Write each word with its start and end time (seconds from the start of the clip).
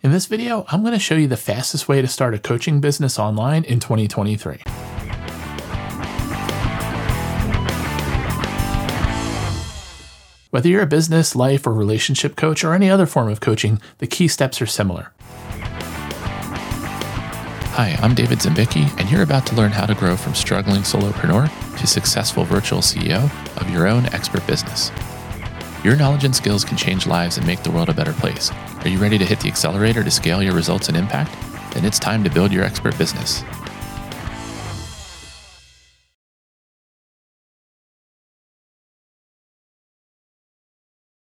In 0.00 0.12
this 0.12 0.26
video, 0.26 0.64
I'm 0.68 0.82
going 0.82 0.92
to 0.92 1.00
show 1.00 1.16
you 1.16 1.26
the 1.26 1.36
fastest 1.36 1.88
way 1.88 2.00
to 2.00 2.06
start 2.06 2.32
a 2.32 2.38
coaching 2.38 2.80
business 2.80 3.18
online 3.18 3.64
in 3.64 3.80
2023. 3.80 4.58
Whether 10.50 10.68
you're 10.68 10.82
a 10.82 10.86
business, 10.86 11.34
life, 11.34 11.66
or 11.66 11.72
relationship 11.72 12.36
coach, 12.36 12.62
or 12.62 12.74
any 12.74 12.88
other 12.88 13.06
form 13.06 13.28
of 13.28 13.40
coaching, 13.40 13.80
the 13.98 14.06
key 14.06 14.28
steps 14.28 14.62
are 14.62 14.66
similar. 14.66 15.10
Hi, 17.74 17.98
I'm 18.00 18.14
David 18.14 18.38
Ziembicki, 18.38 18.96
and 19.00 19.10
you're 19.10 19.22
about 19.22 19.46
to 19.46 19.56
learn 19.56 19.72
how 19.72 19.86
to 19.86 19.96
grow 19.96 20.16
from 20.16 20.34
struggling 20.34 20.82
solopreneur 20.82 21.50
to 21.76 21.86
successful 21.88 22.44
virtual 22.44 22.82
CEO 22.82 23.24
of 23.60 23.68
your 23.68 23.88
own 23.88 24.06
expert 24.14 24.46
business. 24.46 24.92
Your 25.88 25.96
knowledge 25.96 26.24
and 26.24 26.36
skills 26.36 26.66
can 26.66 26.76
change 26.76 27.06
lives 27.06 27.38
and 27.38 27.46
make 27.46 27.62
the 27.62 27.70
world 27.70 27.88
a 27.88 27.94
better 27.94 28.12
place. 28.12 28.50
Are 28.80 28.88
you 28.88 28.98
ready 28.98 29.16
to 29.16 29.24
hit 29.24 29.40
the 29.40 29.48
accelerator 29.48 30.04
to 30.04 30.10
scale 30.10 30.42
your 30.42 30.52
results 30.52 30.88
and 30.88 30.98
impact? 30.98 31.34
Then 31.72 31.86
it's 31.86 31.98
time 31.98 32.22
to 32.24 32.28
build 32.28 32.52
your 32.52 32.62
expert 32.62 32.98
business. 32.98 33.42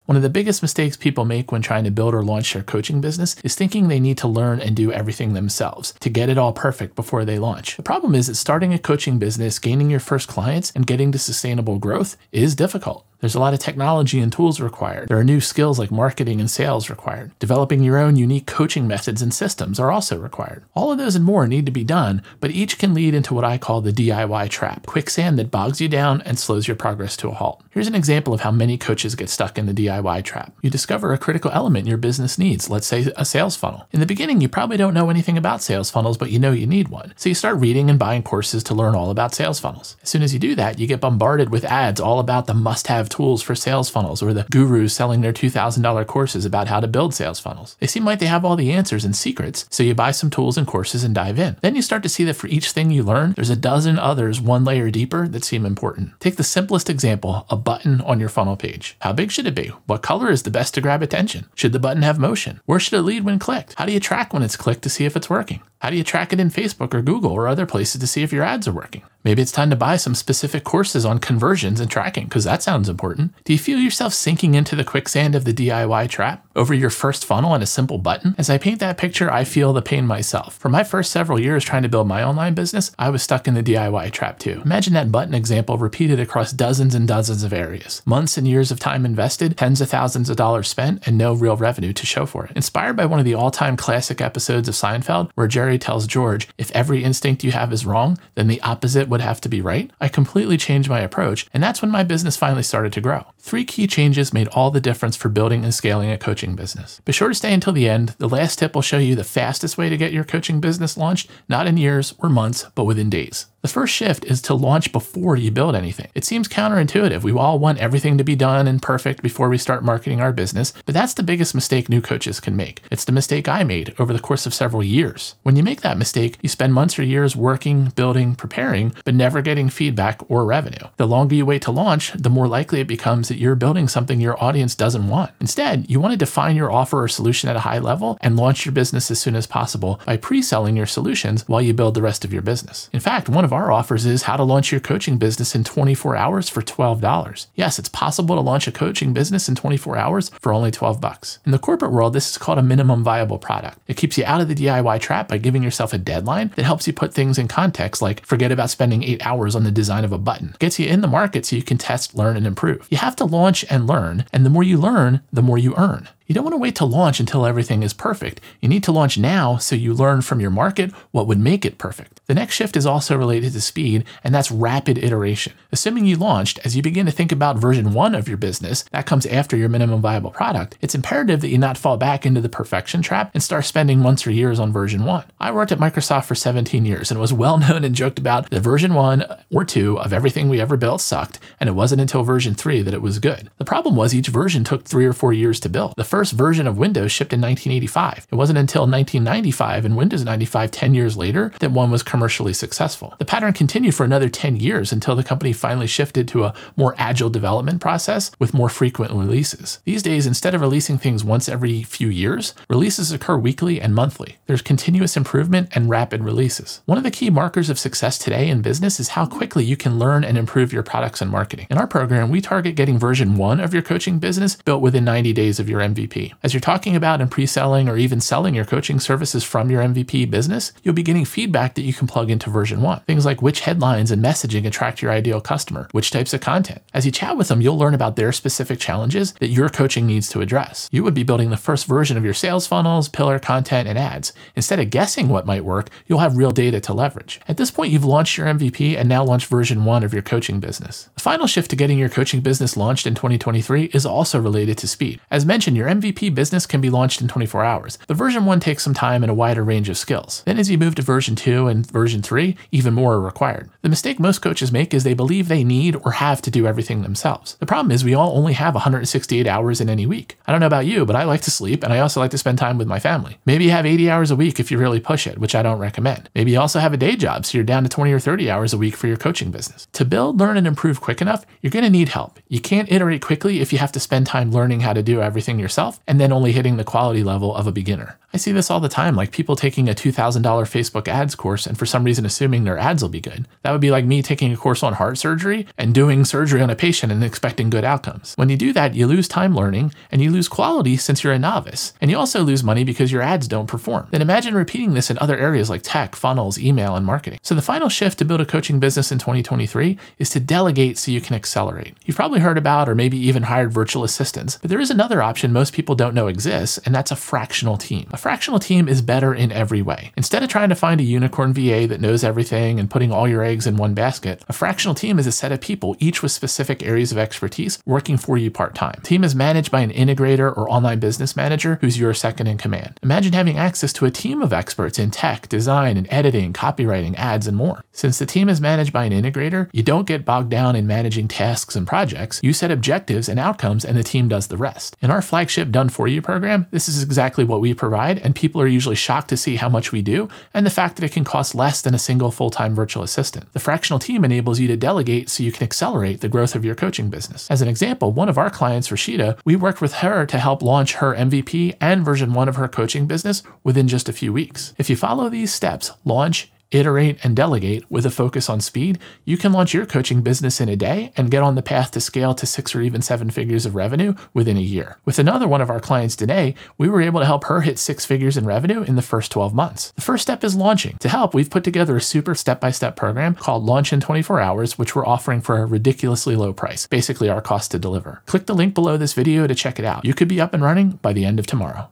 One 0.07 0.17
of 0.17 0.23
the 0.23 0.31
biggest 0.31 0.63
mistakes 0.63 0.97
people 0.97 1.27
make 1.27 1.53
when 1.53 1.61
trying 1.61 1.85
to 1.85 1.91
build 1.91 2.15
or 2.15 2.23
launch 2.23 2.55
their 2.55 2.63
coaching 2.63 3.03
business 3.03 3.37
is 3.45 3.57
thinking 3.57 3.89
they 3.89 4.01
need 4.01 4.17
to 4.19 4.29
learn 4.29 4.61
and 4.61 4.75
do 4.75 4.91
everything 4.91 5.35
themselves 5.35 5.93
to 6.01 6.09
get 6.09 6.31
it 6.31 6.39
all 6.39 6.55
perfect 6.55 6.95
before 6.95 7.27
they 7.27 7.39
launch. 7.39 7.77
The 7.77 7.83
problem 7.83 8.15
is 8.15 8.29
that 8.29 8.37
starting 8.37 8.73
a 8.73 8.79
coaching 8.79 9.19
business, 9.19 9.59
gaining 9.59 9.91
your 9.91 10.01
first 10.01 10.29
clients, 10.29 10.71
and 10.71 10.87
getting 10.87 11.13
to 11.13 11.19
sustainable 11.19 11.79
growth 11.79 12.17
is 12.33 12.55
difficult. 12.55 13.05
There's 13.21 13.35
a 13.35 13.41
lot 13.41 13.55
of 13.55 13.61
technology 13.61 14.21
and 14.21 14.33
tools 14.33 14.61
required. 14.61 15.09
There 15.09 15.19
are 15.19 15.25
new 15.25 15.41
skills 15.41 15.79
like 15.79 15.91
marketing 15.91 16.41
and 16.41 16.51
sales 16.51 16.91
required. 16.91 17.33
Developing 17.39 17.83
your 17.83 17.99
own 17.99 18.17
unique 18.17 18.47
coaching 18.47 18.87
methods 18.87 19.23
and 19.23 19.33
systems 19.33 19.81
are 19.81 19.91
also 19.91 20.19
required. 20.19 20.65
All 20.75 20.93
of 20.93 20.99
those 20.99 21.17
and 21.17 21.25
more 21.25 21.47
need 21.47 21.67
to 21.67 21.73
be 21.73 21.85
done, 21.85 22.23
but 22.41 22.51
each 22.51 22.79
can 22.79 22.95
lead 22.95 23.15
into 23.15 23.35
what 23.35 23.45
I 23.45 23.59
call 23.59 23.81
the 23.81 23.93
DIY 23.93 24.51
trap 24.51 24.87
quicksand 24.87 25.39
that 25.39 25.51
bogs 25.51 25.81
you 25.81 25.89
down 25.89 26.21
and 26.23 26.39
slows 26.39 26.69
your 26.69 26.77
progress 26.77 27.17
to 27.19 27.29
a 27.29 27.35
halt. 27.35 27.63
Here's 27.71 27.89
an 27.89 27.95
example 27.95 28.35
of 28.35 28.41
how 28.41 28.51
many 28.51 28.79
coaches 28.79 29.15
get 29.15 29.31
stuck 29.31 29.59
in 29.59 29.67
the 29.67 29.75
DIY 29.75 30.25
trap. 30.25 30.55
You 30.63 30.71
discover 30.71 31.13
a 31.13 31.19
critical 31.19 31.51
element 31.51 31.87
your 31.87 31.99
business 31.99 32.39
needs, 32.39 32.71
let's 32.71 32.87
say 32.87 33.13
a 33.17 33.25
sales 33.25 33.57
funnel. 33.57 33.87
In 33.93 34.01
the 34.01 34.07
beginning, 34.07 34.41
you 34.41 34.49
probably 34.49 34.77
don't 34.77 34.95
know 34.95 35.11
anything 35.11 35.39
about 35.39 35.63
sales 35.63 35.91
funnels, 35.91 36.19
but 36.19 36.31
you 36.31 36.39
know 36.39 36.53
you 36.53 36.67
need 36.67 36.89
one. 36.89 37.13
So 37.17 37.29
you 37.29 37.35
start 37.35 37.57
reading 37.57 37.91
and 37.91 37.99
buying 37.99 38.23
courses 38.23 38.63
to 38.65 38.75
learn 38.75 38.95
all 38.95 39.11
about 39.11 39.35
sales 39.35 39.61
funnels. 39.61 39.97
As 40.03 40.09
soon 40.09 40.23
as 40.23 40.33
you 40.33 40.39
do 40.39 40.55
that, 40.55 40.79
you 40.79 40.87
get 40.87 41.01
bombarded 41.01 41.51
with 41.51 41.65
ads 41.65 42.01
all 42.01 42.19
about 42.19 42.47
the 42.47 42.55
must 42.55 42.87
have 42.87 43.06
tools 43.09 43.43
for 43.43 43.55
sales 43.55 43.89
funnels 43.89 44.23
or 44.23 44.33
the 44.33 44.47
gurus 44.51 44.95
selling 44.95 45.21
their 45.21 45.33
$2,000 45.33 46.07
courses 46.07 46.45
about 46.45 46.69
how 46.69 46.81
to 46.81 46.87
build 46.87 47.15
sales 47.15 47.41
funnels. 47.41 47.77
They 47.81 47.87
seem 47.87 48.05
like 48.05 48.19
they 48.19 48.27
have 48.27 48.45
all 48.45 48.57
the 48.57 48.73
answers 48.73 49.05
and 49.05 49.15
secrets, 49.15 49.67
so 49.71 49.83
you 49.83 49.95
buy 49.95 50.11
some 50.11 50.31
tools 50.31 50.57
and 50.57 50.67
courses 50.67 51.05
and 51.05 51.15
dive 51.15 51.39
in. 51.39 51.57
Then 51.63 51.77
you 51.77 51.83
start 51.83 52.03
to 52.03 52.09
see 52.09 52.25
that 52.25 52.35
for 52.35 52.47
each 52.47 52.71
thing 52.71 52.91
you 52.91 53.03
learn, 53.03 53.33
there's 53.33 53.51
a 53.51 53.57
dozen 53.57 53.99
others 53.99 54.41
one 54.41 54.65
layer 54.65 54.91
deeper 54.91 55.29
that 55.29 55.45
seem 55.45 55.67
important. 55.67 56.19
Take 56.21 56.37
the 56.37 56.45
simplest 56.45 56.91
example 56.91 57.47
a 57.51 57.57
button 57.57 58.01
on 58.03 58.21
your 58.21 58.29
funnel 58.29 58.57
page. 58.57 58.97
How 59.01 59.13
big 59.13 59.31
should 59.31 59.47
it 59.47 59.55
be? 59.55 59.69
What 59.87 60.03
color 60.03 60.31
is 60.31 60.43
the 60.43 60.51
best 60.51 60.75
to 60.75 60.81
grab 60.81 61.03
attention? 61.03 61.47
Should 61.55 61.73
the 61.73 61.79
button 61.79 62.03
have 62.03 62.19
motion? 62.19 62.61
Where 62.67 62.81
should 62.81 62.99
it 62.99 63.03
lead 63.03 63.25
when 63.25 63.39
clicked? 63.39 63.75
How 63.79 63.87
do 63.87 63.93
you 63.93 64.01
track 64.01 64.33
when 64.33 64.43
it's 64.43 64.57
clicked 64.57 64.83
to 64.83 64.91
see 64.91 65.05
if 65.05 65.17
it's 65.17 65.31
working? 65.31 65.63
How 65.81 65.91
do 65.91 65.97
you 65.97 66.05
track 66.05 66.33
it 66.33 66.41
in 66.41 66.51
Facebook 66.51 66.95
or 66.95 67.03
Google 67.03 67.33
or 67.33 67.47
other 67.47 67.67
places 67.67 68.01
to 68.01 68.07
see 68.07 68.23
if 68.23 68.33
your 68.33 68.45
ads 68.45 68.67
are 68.67 68.73
working? 68.73 69.03
Maybe 69.25 69.43
it's 69.43 69.53
time 69.53 69.71
to 69.71 69.77
buy 69.77 69.97
some 69.97 70.15
specific 70.15 70.65
courses 70.65 71.05
on 71.05 71.19
conversions 71.19 71.81
and 71.81 71.91
tracking 71.91 72.25
because 72.25 72.45
that 72.45 72.63
sounds 72.63 72.89
important. 72.89 73.35
Do 73.45 73.53
you 73.53 73.59
feel 73.59 73.79
yourself 73.79 74.15
sinking 74.15 74.55
into 74.55 74.75
the 74.75 74.85
quicksand 74.85 75.35
of 75.35 75.45
the 75.45 75.53
DIY 75.53 76.09
trap 76.09 76.46
over 76.57 76.75
your 76.75 76.91
first 76.91 77.25
funnel 77.25 77.55
and 77.55 77.63
a 77.63 77.67
simple 77.67 77.99
button? 77.99 78.35
As 78.39 78.51
I 78.51 78.59
paint 78.59 78.81
that 78.81 78.99
picture, 78.99 79.31
I 79.31 79.45
feel 79.45 79.73
the 79.73 79.83
pain 79.83 80.07
myself. 80.07 80.57
For 80.59 80.69
my 80.69 80.83
first 80.83 81.13
several 81.13 81.39
years 81.39 81.65
trying 81.65 81.83
to 81.83 81.89
build 81.89 82.09
my 82.09 82.23
online 82.23 82.55
business, 82.55 82.91
I 82.99 83.11
was 83.11 83.23
stuck 83.23 83.47
in 83.47 83.55
the 83.55 83.63
DIY 83.63 84.11
trap 84.13 84.39
too. 84.39 84.63
Imagine 84.65 84.95
that 84.95 85.13
button 85.13 85.35
example 85.35 85.79
repeated 85.79 86.19
across 86.19 86.53
dozens 86.53 86.95
and 86.95 87.07
dozens 87.07 87.43
of 87.43 87.53
areas. 87.53 88.03
Months 88.05 88.37
and 88.37 88.49
years 88.49 88.71
of 88.71 88.81
time 88.81 89.05
invested, 89.05 89.57
tens 89.57 89.81
of 89.81 89.89
thousands 89.89 90.31
of 90.31 90.37
dollars 90.37 90.69
spent, 90.69 91.07
and 91.07 91.17
no 91.17 91.35
real 91.35 91.57
revenue 91.57 91.93
to 91.93 92.07
show 92.07 92.27
for 92.27 92.47
it. 92.47 92.53
Inspired 92.57 92.97
by 92.97 93.07
one 93.07 93.19
of 93.19 93.25
the 93.25 93.35
all 93.35 93.51
time 93.51 93.77
classic 93.77 94.21
episodes 94.21 94.69
of 94.69 94.75
Seinfeld, 94.75 95.31
where 95.35 95.47
Jerry 95.47 95.79
tells 95.79 96.07
George, 96.07 96.49
if 96.59 96.71
every 96.73 97.05
instinct 97.05 97.45
you 97.45 97.53
have 97.53 97.73
is 97.73 97.87
wrong, 97.87 98.19
then 98.35 98.47
the 98.47 98.61
opposite 98.63 99.09
would 99.09 99.21
have 99.21 99.41
to 99.43 99.49
be 99.49 99.61
right, 99.61 99.91
I 100.01 100.09
completely 100.09 100.57
changed 100.57 100.89
my 100.89 101.01
approach, 101.01 101.47
and 101.53 101.63
that's 101.63 101.83
when 101.83 101.91
my 101.91 102.03
business 102.03 102.37
finally 102.37 102.63
started 102.63 102.93
to 102.95 103.01
grow. 103.01 103.27
Three 103.47 103.65
key 103.65 103.87
changes 103.87 104.33
made 104.33 104.49
all 104.49 104.73
the 104.73 104.81
difference 104.81 105.15
for 105.15 105.29
building 105.29 105.63
and 105.63 105.73
scaling 105.73 106.11
a 106.11 106.19
coaching 106.19 106.57
business. 106.57 107.01
Be 107.05 107.13
sure 107.13 107.29
to 107.29 107.35
stay 107.35 107.55
until 107.55 107.73
the 107.73 107.89
end. 107.89 108.09
The 108.19 108.29
last 108.29 108.59
tip 108.59 108.75
will 108.75 108.83
show 108.83 108.99
you 108.99 109.15
the 109.15 109.23
fastest 109.23 109.79
way 109.79 109.89
to 109.89 109.97
get 109.97 110.13
your 110.13 110.25
coaching 110.25 110.59
business 110.59 110.97
launched, 110.97 111.31
not 111.49 111.69
in 111.69 111.77
years 111.77 112.13
or 112.19 112.29
months, 112.29 112.67
but 112.75 112.87
within 112.87 113.09
days. 113.09 113.47
The 113.67 113.73
first 113.73 113.95
shift 113.95 114.25
is 114.25 114.41
to 114.43 114.55
launch 114.55 114.93
before 114.93 115.35
you 115.35 115.51
build 115.51 115.75
anything. 115.75 116.07
It 116.15 116.25
seems 116.25 116.47
counterintuitive. 116.47 117.25
We 117.25 117.33
all 117.33 117.59
want 117.59 117.79
everything 117.79 118.17
to 118.17 118.23
be 118.23 118.37
done 118.37 118.69
and 118.69 118.81
perfect 118.81 119.23
before 119.23 119.49
we 119.49 119.59
start 119.59 119.83
marketing 119.83 120.21
our 120.21 120.33
business, 120.33 120.73
but 120.85 120.95
that's 120.95 121.15
the 121.15 121.25
biggest 121.25 121.53
mistake 121.53 121.89
new 121.89 122.01
coaches 122.01 122.39
can 122.39 122.55
make. 122.55 122.83
It's 122.93 123.05
the 123.05 123.11
mistake 123.11 123.49
I 123.49 123.65
made 123.65 123.93
over 123.99 124.13
the 124.13 124.21
course 124.21 124.47
of 124.47 124.55
several 124.55 124.85
years. 124.85 125.35
When 125.43 125.57
you 125.57 125.65
make 125.65 125.81
that 125.81 125.99
mistake, 125.99 126.39
you 126.43 126.49
spend 126.49 126.75
months 126.75 126.97
or 126.97 127.03
years 127.03 127.35
working, 127.35 127.87
building, 127.97 128.37
preparing, 128.37 128.95
but 129.05 129.17
never 129.17 129.43
getting 129.43 129.69
feedback 129.69 130.21
or 130.31 130.45
revenue. 130.45 130.87
The 130.97 131.09
longer 131.09 131.35
you 131.35 131.45
wait 131.45 131.63
to 131.63 131.73
launch, 131.73 132.13
the 132.13 132.31
more 132.31 132.47
likely 132.47 132.79
it 132.79 132.87
becomes 132.87 133.27
that 133.27 133.36
you're 133.39 133.55
building 133.55 133.89
something 133.89 134.21
your 134.21 134.43
audience 134.43 134.75
doesn't 134.75 135.09
want. 135.09 135.33
Instead, 135.41 135.89
you 135.91 136.01
want 136.01 136.13
to 136.13 136.19
define 136.19 136.57
your 136.57 136.73
offer 136.73 137.03
or 137.03 137.09
solution 137.09 137.49
at 137.49 137.57
a 137.57 137.61
high 137.61 137.79
level 137.79 138.19
and 138.21 138.37
launch 138.37 138.65
your 138.65 138.73
business 138.73 139.11
as 139.11 139.21
soon 139.21 139.37
as 139.37 139.47
possible 139.47 140.01
by 140.07 140.17
pre 140.17 140.43
selling 140.43 140.77
your 140.77 140.87
solutions 140.87 141.45
while 141.47 141.63
you 141.63 141.75
build 141.75 141.95
the 141.95 142.03
rest 142.03 142.25
of 142.25 142.33
your 142.33 142.43
business. 142.43 142.89
In 142.93 143.01
fact, 143.01 143.29
one 143.29 143.45
of 143.45 143.53
our 143.53 143.71
offers 143.71 144.07
is 144.07 144.25
how 144.25 144.37
to 144.37 144.43
launch 144.43 144.73
your 144.73 144.81
coaching 144.81 145.19
business 145.19 145.55
in 145.55 145.65
24 145.65 146.17
hours 146.17 146.49
for 146.49 146.63
$12. 146.63 147.47
Yes, 147.55 147.79
it's 147.79 147.89
possible 147.89 148.35
to 148.35 148.41
launch 148.41 148.67
a 148.67 148.73
coaching 148.73 149.13
business 149.13 149.49
in 149.49 149.55
24 149.55 149.97
hours 149.97 150.31
for 150.41 150.53
only 150.53 150.71
12 150.71 151.01
bucks. 151.01 151.39
In 151.45 151.53
the 151.53 151.59
corporate 151.59 151.93
world, 151.93 152.13
this 152.13 152.31
is 152.31 152.39
called 152.39 152.59
a 152.59 152.63
minimum 152.63 153.05
viable 153.05 153.39
product. 153.39 153.79
It 153.87 153.97
keeps 153.97 154.17
you 154.19 154.25
out 154.25 154.41
of 154.41 154.49
the 154.49 154.55
DIY 154.55 155.01
trap 155.01 155.29
by 155.29 155.39
giving 155.39 155.63
yourself 155.63 155.93
a 155.93 155.99
deadline 155.99 156.53
that 156.57 156.65
helps 156.65 156.87
you 156.87 156.93
put 156.93 157.13
things 157.13 157.39
in 157.39 157.49
context, 157.49 158.01
like 158.01 158.25
forget 158.25 158.53
about 158.53 158.71
spending 158.71 159.03
eight 159.03 159.25
hours 159.27 159.55
on 159.55 159.65
the 159.65 159.71
design 159.71 160.05
of 160.05 160.13
a 160.13 160.19
button. 160.19 160.55
Gets 160.59 160.79
you 160.79 160.87
in 160.87 161.01
the 161.01 161.09
market 161.09 161.45
so 161.45 161.57
you 161.57 161.63
can 161.63 161.79
test, 161.79 162.15
learn, 162.15 162.37
and 162.37 162.47
improve. 162.47 162.87
You 162.91 162.99
have 162.99 163.17
to 163.17 163.25
launch 163.27 163.65
and 163.71 163.87
learn, 163.87 164.25
and 164.33 164.45
the 164.45 164.51
more 164.51 164.63
you 164.63 164.79
learn, 164.79 165.21
the 165.33 165.43
more 165.43 165.59
you 165.59 165.75
earn. 165.77 166.09
You 166.27 166.35
don't 166.35 166.43
want 166.43 166.55
to 166.55 166.59
wait 166.59 166.75
to 166.77 166.85
launch 166.85 167.21
until 167.21 167.47
everything 167.47 167.85
is 167.85 167.95
perfect. 167.95 168.41
You 168.61 168.69
need 168.69 168.83
to 168.85 168.93
launch 168.93 169.17
now 169.17 169.59
so 169.59 169.77
you 169.77 169.95
learn 169.95 170.23
from 170.23 170.41
your 170.41 170.51
market 170.51 170.91
what 171.13 171.29
would 171.29 171.39
make 171.39 171.65
it 171.65 171.79
perfect. 171.79 172.21
The 172.27 172.35
next 172.35 172.57
shift 172.57 172.77
is 172.77 172.85
also 172.85 173.17
related 173.17 173.53
to 173.53 173.61
speed, 173.61 174.05
and 174.25 174.35
that's 174.35 174.51
rapid 174.51 174.99
iteration. 174.99 175.53
Assuming 175.71 176.05
you 176.05 176.17
launched, 176.17 176.59
as 176.65 176.75
you 176.75 176.83
begin 176.83 177.07
to 177.07 177.13
think 177.13 177.31
about 177.31 177.59
version 177.59 177.93
one 177.93 178.17
of 178.17 178.27
your 178.27 178.39
business, 178.39 178.83
that 178.91 179.07
comes 179.07 179.25
after 179.27 179.57
your 179.57 179.69
minimum 179.69 180.01
viable 180.01 180.33
product, 180.33 180.77
it's 180.81 180.97
imperative 180.97 181.41
that 181.43 181.49
you 181.49 181.59
not 181.59 181.79
fall 181.79 181.97
back 181.97 182.27
into 182.27 182.41
the 182.41 182.49
perfection 182.49 183.03
trap 183.03 183.31
and 183.33 183.41
start 183.41 183.65
spending 183.65 184.01
months 184.01 184.27
or 184.27 184.33
years 184.33 184.59
on 184.59 184.73
version 184.73 185.05
one. 185.05 185.25
I 185.39 185.53
worked 185.53 185.71
at 185.71 185.79
Microsoft 185.79 186.25
for 186.25 186.35
17 186.35 186.85
years 186.85 187.13
and 187.13 187.21
was 187.21 187.33
well 187.33 187.59
known 187.61 187.85
and 187.85 187.95
joked 187.95 188.19
about 188.19 188.51
that 188.51 188.61
version 188.61 188.95
one 188.95 189.25
or 189.53 189.65
two 189.65 189.97
of 190.01 190.13
everything 190.13 190.49
we 190.49 190.61
ever 190.61 190.77
built 190.77 191.01
sucked, 191.01 191.39
and 191.61 191.69
it 191.69 191.75
wasn't 191.75 192.01
until 192.01 192.25
version 192.25 192.57
three 192.57 192.83
that 192.83 192.95
it 192.95 193.03
was 193.03 193.21
good. 193.21 193.49
The 193.59 193.65
problem 193.65 193.95
was 193.95 194.13
each 194.13 194.27
version 194.27 194.65
took 194.65 194.85
three 194.85 195.07
or 195.07 195.13
four 195.13 195.33
years 195.33 195.61
to 195.61 195.69
build. 195.69 195.95
The 195.97 196.03
first 196.17 196.33
version 196.33 196.67
of 196.67 196.79
Windows 196.79 197.13
shipped 197.13 197.35
in 197.35 197.43
1985. 197.43 198.29
It 198.33 198.37
wasn't 198.37 198.59
until 198.59 198.85
1995 198.85 199.85
and 199.85 199.99
Windows 199.99 200.25
95, 200.25 200.71
10 200.71 200.95
years 200.95 201.15
later, 201.15 201.53
that 201.61 201.73
one 201.73 201.91
was 201.91 202.03
commercially 202.03 202.55
successful. 202.55 203.15
The 203.19 203.27
pattern 203.27 203.53
continued 203.53 203.95
for 203.95 204.05
another 204.05 204.31
10 204.31 204.57
years 204.57 204.93
until 204.93 205.15
the 205.15 205.23
company 205.23 205.53
finally 205.53 205.87
shifted 205.87 206.27
to 206.29 206.45
a 206.45 206.55
more 206.75 206.95
agile 206.97 207.29
development 207.29 207.83
process 207.83 208.31
with 208.39 208.55
more 208.55 208.71
frequent 208.71 209.13
releases. 209.13 209.81
These 209.85 210.03
days, 210.03 210.27
instead 210.27 210.55
of 210.55 210.63
releasing 210.63 210.97
things 210.97 211.23
once 211.23 211.51
every 211.51 211.83
few 211.83 212.09
years, 212.09 212.55
releases 212.71 213.13
occur 213.13 213.37
weekly 213.37 213.79
and 213.79 213.95
monthly. 213.95 214.39
There's 214.47 214.63
continuous 214.63 215.19
improvement 215.19 215.69
and 215.73 215.91
rapid 215.91 216.23
releases. 216.23 216.81
One 216.87 216.97
of 216.97 217.05
the 217.05 217.11
key 217.11 217.29
markers 217.29 217.69
of 217.69 217.79
success 217.79 218.17
today 218.17 218.49
in 218.49 218.63
business 218.63 218.99
is 218.99 219.09
how 219.09 219.27
quickly 219.27 219.67
you 219.67 219.77
can 219.77 219.99
learn 219.99 220.25
and 220.25 220.39
improve 220.39 220.73
your 220.73 220.83
products 220.83 221.21
and 221.21 221.31
marketing. 221.31 221.67
In 221.69 221.77
our 221.77 221.87
program, 221.87 222.31
we 222.31 222.41
target 222.41 222.75
getting 222.75 222.99
version 222.99 223.37
one 223.37 223.61
of 223.61 223.75
your 223.75 223.83
coaching 223.83 224.19
business 224.19 224.57
built 224.65 224.81
within 224.81 225.05
90 225.05 225.35
days 225.35 225.61
of 225.61 225.69
your 225.69 225.83
MVP. 225.83 226.06
As 226.43 226.55
you're 226.55 226.61
talking 226.61 226.97
about 226.97 227.21
and 227.21 227.31
pre 227.31 227.47
selling 227.47 227.89
or 227.89 227.97
even 227.97 228.21
selling 228.21 228.55
your 228.55 228.65
coaching 228.65 229.01
services 229.01 229.45
from 229.45 229.71
your 229.71 229.83
MVP 229.83 230.31
business, 230.31 230.73
you'll 230.83 230.95
be 230.95 231.03
getting 231.03 231.25
feedback 231.25 231.75
that 231.75 231.83
you 231.83 231.93
can 231.93 232.07
plug 232.07 232.31
into 232.31 232.51
version 232.51 232.81
one. 232.81 233.01
Things 233.01 233.25
like 233.25 233.43
which 233.43 233.61
headlines 233.61 234.11
and 234.11 234.25
messaging 234.25 234.67
attract 234.67 235.03
your 235.03 235.11
ideal 235.11 235.41
customer, 235.41 235.89
which 235.93 236.11
types 236.11 236.33
of 236.33 236.41
content. 236.41 236.83
As 236.95 237.05
you 237.05 237.13
chat 237.13 237.37
with 237.37 237.49
them, 237.49 237.61
you'll 237.61 237.79
learn 237.79 237.95
about 237.95 238.17
their 238.17 238.33
specific 238.33 238.79
challenges 238.79 239.33
that 239.35 239.49
your 239.49 239.69
coaching 239.69 240.07
needs 240.07 240.29
to 240.31 240.41
address. 240.41 240.89
You 240.93 241.03
would 241.03 241.15
be 241.15 241.23
building 241.23 241.51
the 241.51 241.57
first 241.57 241.87
version 241.87 242.17
of 242.17 242.25
your 242.25 242.35
sales 242.35 242.67
funnels, 242.67 243.09
pillar 243.09 243.39
content, 243.39 243.89
and 243.89 243.99
ads. 243.99 244.33
Instead 244.55 244.81
of 244.81 244.91
guessing 244.91 245.29
what 245.29 245.47
might 245.47 245.65
work, 245.65 245.91
you'll 246.07 246.21
have 246.21 246.37
real 246.37 246.51
data 246.51 246.81
to 246.81 246.93
leverage. 246.93 247.41
At 247.49 247.57
this 247.57 247.71
point, 247.71 247.93
you've 247.93 248.05
launched 248.05 248.39
your 248.39 248.47
MVP 248.47 248.97
and 248.97 249.09
now 249.09 249.25
launched 249.25 249.49
version 249.49 249.85
one 249.85 250.05
of 250.05 250.13
your 250.13 250.23
coaching 250.23 250.61
business. 250.61 251.09
The 251.15 251.21
final 251.21 251.47
shift 251.47 251.71
to 251.71 251.77
getting 251.77 251.99
your 251.99 252.09
coaching 252.09 252.41
business 252.41 252.77
launched 252.77 253.07
in 253.07 253.15
2023 253.15 253.85
is 253.93 254.07
also 254.07 254.41
related 254.41 254.79
to 254.79 254.89
speed. 254.89 255.21
As 255.31 255.47
mentioned, 255.47 255.77
your 255.77 255.89
MVP 256.01 256.35
business 256.35 256.67
can 256.67 256.81
be 256.81 256.91
launched 256.91 257.21
in 257.21 257.29
24 257.29 257.65
hours, 257.65 257.99
The 258.07 258.15
version 258.15 258.45
1 258.45 258.61
takes 258.61 258.83
some 258.83 258.95
time 258.95 259.23
and 259.23 259.31
a 259.31 259.35
wider 259.35 259.65
range 259.65 259.89
of 259.89 259.97
skills. 259.97 260.43
Then, 260.45 260.59
as 260.59 260.71
you 260.71 260.79
move 260.79 260.95
to 260.97 261.03
version 261.03 261.37
2 261.37 261.69
and 261.69 261.87
version 261.91 262.23
3, 262.23 262.57
even 262.71 262.95
more 262.95 263.15
are 263.15 263.21
required. 263.21 263.71
The 263.83 263.89
mistake 263.89 264.21
most 264.21 264.41
coaches 264.41 264.73
make 264.73 264.93
is 264.93 265.05
they 265.05 265.15
believe 265.15 265.49
they 265.49 265.65
need 265.65 265.97
or 266.05 266.13
have 266.13 266.43
to 266.43 266.51
do 266.51 266.67
everything 266.67 267.03
themselves. 267.03 267.57
The 267.61 267.67
problem 267.67 267.91
is, 267.91 268.05
we 268.05 268.15
all 268.15 268.37
only 268.37 268.53
have 268.53 268.75
168 268.75 269.47
hours 269.47 269.81
in 269.81 269.89
any 269.89 270.07
week. 270.07 270.39
I 270.47 270.53
don't 270.53 270.61
know 270.61 270.67
about 270.67 270.87
you, 270.87 271.07
but 271.07 271.17
I 271.17 271.25
like 271.25 271.41
to 271.43 271.51
sleep 271.51 271.83
and 271.83 271.93
I 271.93 272.01
also 272.01 272.21
like 272.21 272.31
to 272.33 272.39
spend 272.39 272.59
time 272.59 272.79
with 272.79 272.89
my 272.89 272.99
family. 272.99 273.39
Maybe 273.47 273.65
you 273.65 273.71
have 273.71 273.87
80 273.87 274.11
hours 274.11 274.31
a 274.31 274.37
week 274.37 274.61
if 274.61 274.71
you 274.71 274.79
really 274.79 275.01
push 275.01 275.27
it, 275.27 275.39
which 275.39 275.55
I 275.55 275.63
don't 275.63 275.79
recommend. 275.79 276.29
Maybe 276.35 276.53
you 276.53 276.61
also 276.61 276.79
have 276.79 276.93
a 276.93 276.99
day 276.99 277.17
job, 277.17 277.47
so 277.47 277.57
you're 277.57 277.65
down 277.65 277.83
to 277.85 277.89
20 277.89 278.13
or 278.13 278.21
30 278.21 278.51
hours 278.51 278.73
a 278.73 278.79
week 278.79 278.97
for 278.97 279.07
your 279.07 279.17
coaching 279.17 279.51
business. 279.51 279.87
To 279.93 280.05
build, 280.05 280.39
learn, 280.39 280.57
and 280.57 280.67
improve 280.67 281.01
quick 281.01 281.23
enough, 281.23 281.47
you're 281.63 281.71
going 281.71 281.85
to 281.85 281.91
need 281.91 282.11
help. 282.11 282.39
You 282.49 282.61
can't 282.61 282.91
iterate 282.91 283.23
quickly 283.23 283.61
if 283.61 283.73
you 283.73 283.79
have 283.79 283.93
to 283.93 284.01
spend 284.01 284.27
time 284.27 284.51
learning 284.53 284.81
how 284.81 284.93
to 284.93 285.03
do 285.03 285.21
everything 285.21 285.59
yourself 285.87 286.03
and 286.07 286.21
then 286.21 286.33
only 286.33 286.53
hitting 286.53 286.77
the 286.77 286.85
quality 286.85 287.23
level 287.23 287.55
of 287.55 287.67
a 287.67 287.73
beginner. 287.73 288.19
I 288.37 288.39
see 288.39 288.53
this 288.53 288.71
all 288.71 288.81
the 288.81 288.91
time, 288.91 289.17
like 289.17 289.33
people 289.33 289.57
taking 289.57 289.89
a 289.89 289.95
$2,000 289.95 290.43
Facebook 290.43 291.09
ads 291.09 291.35
course 291.35 291.67
and 291.67 291.79
for 291.79 291.87
some 291.87 292.05
reason 292.05 292.27
assuming 292.27 292.65
their 292.65 292.77
ads 292.77 293.01
will 293.01 293.09
be 293.09 293.19
good. 293.19 293.49
That 293.63 293.73
would 293.73 293.81
be 293.81 293.91
like 293.91 294.05
me 294.05 294.21
taking 294.21 294.53
a 294.53 294.59
course 294.59 294.83
on 294.83 294.93
heart 294.93 295.17
surgery 295.17 295.67
and 295.79 295.95
doing 295.95 296.23
surgery 296.27 296.61
on 296.61 296.69
a 296.69 296.77
patient 296.77 297.11
and 297.11 297.25
expecting 297.25 297.71
good 297.71 297.83
outcomes. 297.83 298.35
When 298.35 298.51
you 298.51 298.59
do 298.59 298.75
that, 298.75 298.95
you 298.95 299.07
lose 299.07 299.27
time 299.27 299.57
learning 299.57 299.95
and 300.11 300.21
you 300.21 300.31
lose 300.31 300.49
quality 300.49 300.99
since 300.99 301.25
you're 301.25 301.33
a 301.33 301.39
novice. 301.39 301.95
And 301.99 302.11
you 302.11 302.19
also 302.19 302.43
lose 302.43 302.63
money 302.63 302.85
because 302.85 303.11
your 303.11 303.23
ads 303.23 303.49
don't 303.49 303.69
perform. 303.69 304.07
Then 304.11 304.21
imagine 304.21 304.55
repeating 304.55 304.93
this 304.93 305.09
in 305.09 305.17
other 305.19 305.39
areas 305.39 305.71
like 305.71 305.81
tech, 305.83 306.15
funnels, 306.15 306.59
email, 306.59 306.95
and 306.95 307.07
marketing. 307.07 307.39
So 307.41 307.55
the 307.55 307.63
final 307.63 307.89
shift 307.89 308.19
to 308.19 308.27
build 308.27 308.43
a 308.43 308.45
coaching 308.45 308.79
business 308.79 309.11
in 309.11 309.19
2023 309.19 309.97
is 310.19 310.29
to 310.29 310.41
delegate 310.41 310.99
so 310.99 311.11
you 311.11 311.23
can 311.23 311.37
accelerate. 311.37 311.95
You've 312.05 312.17
probably 312.17 312.41
heard 312.41 312.59
about 312.59 312.87
or 312.87 312.95
maybe 312.95 313.17
even 313.17 313.45
hired 313.45 313.73
virtual 313.73 314.05
assistants, 314.05 314.59
but 314.61 314.69
there 314.69 314.79
is 314.79 314.91
another 314.91 315.23
option 315.23 315.55
most 315.55 315.73
people 315.73 315.95
don't 315.95 316.15
know 316.15 316.27
exists, 316.27 316.77
and 316.85 316.95
that's 316.95 317.11
a 317.11 317.17
fractional 317.17 317.79
team. 317.79 318.11
A 318.11 318.26
fractional 318.27 318.59
team 318.59 318.89
is 318.89 319.03
better 319.03 319.33
in 319.33 319.53
every 319.53 319.81
way. 319.81 320.11
Instead 320.17 320.43
of 320.43 320.49
trying 320.49 320.69
to 320.69 320.75
find 320.75 321.01
a 321.01 321.05
unicorn 321.05 321.53
VA 321.53 321.87
that 321.87 322.01
knows 322.01 322.25
everything 322.25 322.81
and 322.81 322.91
putting 322.91 323.13
all 323.13 323.29
your 323.29 323.45
eggs 323.45 323.69
in 323.69 323.77
one 323.77 323.95
basket, 323.95 324.43
a 324.49 324.53
fractional 324.53 324.97
team 324.97 325.21
is 325.21 325.29
a 325.29 325.31
set 325.31 325.53
of 325.53 325.61
people, 325.61 325.95
each 326.01 326.25
with 326.25 326.33
specific 326.33 326.83
areas 326.83 327.13
of 327.13 327.19
expertise, 327.19 327.79
working 327.87 328.17
for 328.17 328.37
you 328.37 328.51
part 328.51 328.75
time. 328.75 329.01
Team 329.05 329.23
is 329.23 329.37
managed 329.37 329.71
by 329.71 329.81
an 329.81 329.93
integrator 329.93 330.53
or 330.57 330.69
online 330.69 330.99
business 330.99 331.37
manager 331.37 331.79
who's 331.81 332.01
your 332.01 332.13
second 332.15 332.49
in 332.49 332.59
command. 332.59 332.99
Imagine 333.01 333.33
having 333.33 333.59
access 333.59 333.93
to 333.93 334.07
a 334.07 334.11
team 334.11 334.43
of 334.43 334.53
experts 334.53 334.99
in 334.99 335.13
tech, 335.13 335.49
design, 335.49 335.97
and 335.97 336.09
editing, 336.11 336.53
copywriting, 336.53 337.15
ads, 337.15 337.47
and 337.47 337.57
more. 337.57 337.85
Since 337.97 338.19
the 338.19 338.27
team 338.27 338.51
is 338.51 338.61
managed 338.61 338.93
by 338.93 339.07
an 339.07 339.13
integrator, 339.15 339.71
you 339.73 339.83
don't 339.83 340.07
get 340.07 340.27
bogged 340.27 340.51
down 340.51 340.77
in 340.77 340.87
managing 340.87 341.29
tasks 341.29 341.75
and 341.75 341.87
projects. 341.87 342.41
You 342.43 342.53
set 342.53 342.71
objectives 342.71 343.27
and 343.27 343.41
outcomes, 343.41 343.87
and 343.87 343.97
the 343.97 344.03
team 344.03 344.29
does 344.29 344.49
the 344.49 344.59
rest. 344.59 344.95
In 345.01 345.11
our 345.11 345.23
flagship 345.23 345.71
Done 345.71 345.89
For 345.89 346.07
You 346.07 346.21
program, 346.21 346.67
this 346.73 346.91
is 346.91 347.03
exactly 347.03 347.43
what 347.43 347.63
we 347.63 347.73
provide, 347.73 348.19
and 348.19 348.35
people 348.35 348.61
are 348.61 348.67
usually 348.67 348.97
shocked 348.97 349.29
to 349.31 349.37
see 349.39 349.57
how 349.57 349.71
much 349.71 349.93
we 349.93 350.03
do 350.03 350.29
and 350.53 350.67
the 350.67 350.71
fact 350.71 350.97
that 350.97 351.07
it 351.07 351.13
can 351.13 351.25
cost 351.25 351.55
less 351.55 351.81
than 351.81 351.95
a 351.95 351.99
single 351.99 352.31
full 352.31 352.51
time 352.51 352.75
virtual 352.75 353.03
assistant. 353.03 353.51
The 353.55 353.61
fractional 353.61 353.99
team 353.99 354.27
enables 354.27 354.61
you 354.61 354.69
to 354.69 354.77
delegate 354.77 355.31
so 355.31 355.43
you 355.43 355.51
can 355.51 355.65
accelerate 355.65 356.21
the 356.21 356.29
growth 356.29 356.55
of 356.55 356.67
your 356.67 356.75
coaching 356.75 357.09
business. 357.09 357.51
As 357.51 357.63
an 357.63 357.69
example, 357.69 358.13
one 358.13 358.29
of 358.29 358.37
our 358.37 358.51
clients, 358.51 358.89
Rashida, 358.89 359.39
we 359.47 359.57
worked 359.57 359.81
with 359.81 359.95
her 359.95 360.27
to 360.27 360.39
help 360.39 360.61
launch 360.61 360.97
her 360.97 361.15
MVP 361.15 361.77
and 361.81 362.05
version 362.05 362.35
one 362.35 362.51
of 362.51 362.57
her 362.57 362.69
coaching 362.69 363.07
business 363.07 363.43
within 363.65 363.89
just 363.89 364.07
a 364.07 364.13
few 364.13 364.35
weeks. 364.35 364.75
If 364.77 364.91
you 364.91 364.97
follow 364.97 365.31
these 365.31 365.55
steps, 365.55 365.93
launch, 366.05 366.53
iterate, 366.71 367.19
and 367.23 367.37
delegate 367.37 367.89
with 367.91 368.07
a 368.07 368.11
focus 368.11 368.49
on 368.49 368.61
speed, 368.61 368.99
you 369.25 369.37
can 369.37 369.53
launch 369.53 369.73
your 369.73 369.87
coaching 369.87 370.23
business 370.23 370.61
in 370.61 370.69
a 370.69 370.77
day 370.77 371.13
and 371.17 371.31
get 371.31 371.43
on 371.43 371.55
the 371.55 371.63
path 371.63 371.91
to 371.93 372.01
scale 372.01 372.35
to 372.35 372.47
six 372.47 372.75
or 372.75 372.81
even 372.81 373.03
seven 373.03 373.31
figures 373.31 373.67
of 373.67 373.75
revenue 373.75 374.15
within 374.35 374.57
a 374.57 374.61
year. 374.61 374.99
With 375.05 375.19
another 375.19 375.49
one 375.49 375.61
of 375.61 375.71
our 375.71 375.81
clients 375.81 376.17
today, 376.17 376.55
we 376.79 376.89
were 376.89 377.01
able 377.01 377.21
to 377.21 377.27
help 377.27 377.45
her 377.45 377.61
hit 377.61 377.79
six 377.79 378.05
figures 378.05 378.37
in 378.37 378.45
revenue 378.45 378.83
in 378.83 378.97
the 378.97 379.03
first 379.03 379.33
12 379.33 379.55
months. 379.55 379.93
The 379.93 380.03
first 380.03 380.23
step 380.23 380.45
is 380.45 380.55
launching. 380.55 380.97
To 380.99 381.09
help, 381.09 381.35
we've 381.35 381.51
put 381.51 381.65
together 381.65 381.97
a 381.97 382.01
super 382.01 382.35
step 382.35 382.61
by 382.61 382.71
step 382.71 382.97
program 382.97 383.35
called 383.35 383.65
Launch 383.65 383.93
in 383.93 384.01
24 384.01 384.41
Hours, 384.41 384.79
which 384.79 384.95
we're 384.95 385.07
offering 385.07 385.41
for 385.41 385.59
a 385.59 385.67
ridiculously 385.67 386.37
low 386.37 386.53
price, 386.53 386.87
basically 386.87 387.29
our 387.29 387.41
cost 387.41 387.71
to 387.71 387.79
deliver. 387.79 388.23
Click 388.27 388.47
the 388.47 388.55
link 388.55 388.75
below 388.75 388.97
this 388.97 389.13
video 389.13 389.47
to 389.47 389.55
check 389.55 389.79
it 389.79 389.85
out. 389.85 390.05
You 390.05 390.15
could 390.15 390.29
be 390.29 390.41
up 390.41 390.55
and 390.55 390.63
running 390.63 390.91
by 391.03 391.13
the 391.13 391.25
end 391.25 391.39
of 391.39 391.47
tomorrow. 391.47 391.91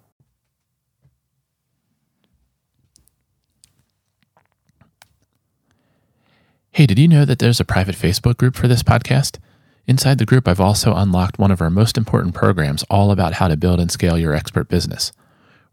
Hey, 6.75 6.87
did 6.87 6.99
you 6.99 7.06
know 7.06 7.25
that 7.25 7.38
there's 7.38 7.61
a 7.61 7.65
private 7.65 7.94
Facebook 7.94 8.37
group 8.37 8.56
for 8.56 8.67
this 8.67 8.82
podcast? 8.82 9.38
Inside 9.87 10.19
the 10.19 10.26
group, 10.26 10.49
I've 10.49 10.59
also 10.59 10.93
unlocked 10.93 11.38
one 11.38 11.53
of 11.53 11.61
our 11.61 11.71
most 11.71 11.97
important 11.97 12.35
programs 12.35 12.82
all 12.91 13.12
about 13.12 13.35
how 13.35 13.47
to 13.47 13.56
build 13.56 13.79
and 13.79 13.93
scale 13.93 14.19
your 14.19 14.35
expert 14.35 14.67
business. 14.67 15.12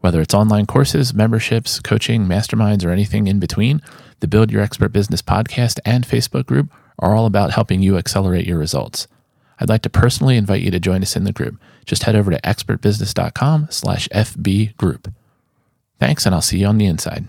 Whether 0.02 0.22
it's 0.22 0.36
online 0.36 0.68
courses, 0.68 1.12
memberships, 1.12 1.80
coaching, 1.80 2.28
masterminds, 2.28 2.86
or 2.86 2.92
anything 2.92 3.26
in 3.26 3.40
between, 3.40 3.82
the 4.20 4.28
Build 4.28 4.52
Your 4.52 4.62
Expert 4.62 4.90
Business 4.90 5.24
podcast 5.24 5.80
and 5.86 6.06
Facebook 6.06 6.46
group 6.46 6.72
are 7.00 7.16
all 7.16 7.26
about 7.26 7.50
helping 7.50 7.82
you 7.82 7.98
accelerate 7.98 8.46
your 8.46 8.60
results. 8.60 9.08
I'd 9.60 9.70
like 9.70 9.82
to 9.82 9.90
personally 9.90 10.38
invite 10.38 10.62
you 10.62 10.70
to 10.70 10.80
join 10.80 11.02
us 11.02 11.16
in 11.16 11.24
the 11.24 11.34
group. 11.34 11.60
Just 11.84 12.04
head 12.04 12.16
over 12.16 12.30
to 12.30 12.40
expertbusiness.com 12.42 13.70
slash 13.72 14.08
FB 14.10 14.78
group. 14.78 15.12
Thanks, 15.98 16.28
and 16.28 16.36
I'll 16.36 16.42
see 16.42 16.60
you 16.60 16.68
on 16.68 16.78
the 16.78 16.86
inside. 16.86 17.28